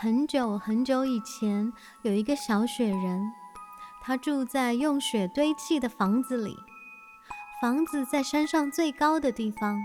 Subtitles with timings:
[0.00, 3.32] 很久很久以前，有一个小雪人，
[4.00, 6.56] 他住在用雪堆砌的房子里，
[7.60, 9.76] 房子在山上最高的地方。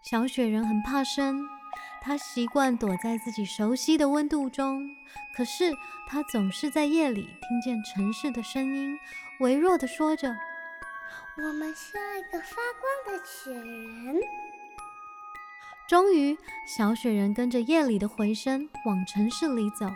[0.00, 1.44] 小雪人很怕生，
[2.00, 4.88] 他习惯躲在自己熟悉的温度中。
[5.34, 5.72] 可是
[6.06, 8.96] 他总是在夜里听见城市的声音，
[9.40, 10.36] 微弱地说着
[11.36, 14.20] ：“我们需要一个发光的雪人。”
[15.88, 19.90] 终于，小雪人跟着夜里的回声往城市里走。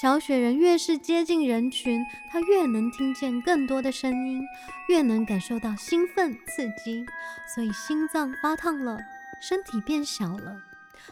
[0.00, 2.00] 小雪人越是接近人群，
[2.30, 4.40] 他越能听见更多的声音，
[4.88, 7.04] 越能感受到兴奋刺激，
[7.52, 8.96] 所以心脏发烫了，
[9.42, 10.62] 身体变小了。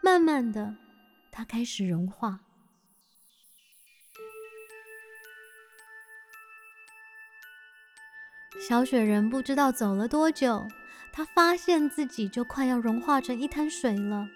[0.00, 0.76] 慢慢的，
[1.32, 2.38] 他开始融化。
[8.68, 10.66] 小雪人不知道走了多久，
[11.16, 14.28] 他发现自己就快要融化成一滩水了。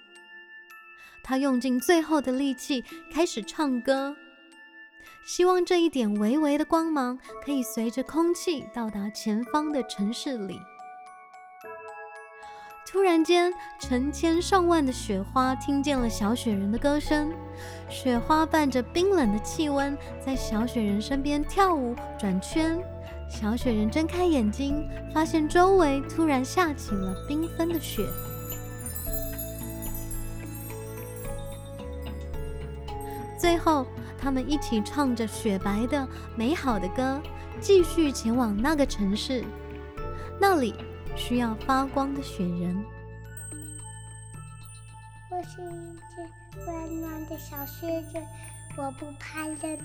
[1.22, 2.82] 他用尽最后的力气
[3.12, 4.16] 开始唱歌。
[5.26, 10.58] 希望这一点微微的光芒可以随着空气到达前方的城市里。
[12.86, 17.30] 突然间，成千上万的雪花听见了小雪人的歌声，
[17.90, 22.82] 雪花伴着冰冷的气温，在小雪人身边跳舞转圈。
[23.30, 28.06] 小雪人睁开眼睛，发现周围突然下起了缤纷的雪。
[33.38, 33.86] 最后。
[34.22, 37.18] 他们一起唱着雪白的、美好的歌，
[37.58, 39.42] 继续前往那个城市。
[40.38, 40.74] 那里
[41.16, 42.84] 需要发光的雪人。
[45.30, 48.22] 我是一只温暖的小雪人，
[48.76, 49.78] 我不怕冷。